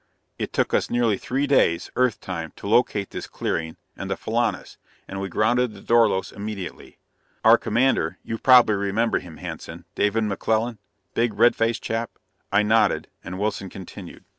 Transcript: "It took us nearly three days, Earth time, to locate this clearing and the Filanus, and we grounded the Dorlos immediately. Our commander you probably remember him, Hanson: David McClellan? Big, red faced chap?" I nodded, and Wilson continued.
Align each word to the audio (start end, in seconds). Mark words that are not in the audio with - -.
"It 0.39 0.51
took 0.51 0.73
us 0.73 0.89
nearly 0.89 1.19
three 1.19 1.45
days, 1.45 1.91
Earth 1.95 2.19
time, 2.19 2.53
to 2.55 2.65
locate 2.65 3.11
this 3.11 3.27
clearing 3.27 3.77
and 3.95 4.09
the 4.09 4.17
Filanus, 4.17 4.77
and 5.07 5.21
we 5.21 5.29
grounded 5.29 5.75
the 5.75 5.79
Dorlos 5.79 6.31
immediately. 6.33 6.97
Our 7.45 7.59
commander 7.59 8.17
you 8.23 8.39
probably 8.39 8.73
remember 8.73 9.19
him, 9.19 9.37
Hanson: 9.37 9.85
David 9.93 10.23
McClellan? 10.23 10.79
Big, 11.13 11.35
red 11.35 11.55
faced 11.55 11.83
chap?" 11.83 12.17
I 12.51 12.63
nodded, 12.63 13.09
and 13.23 13.37
Wilson 13.37 13.69
continued. 13.69 14.23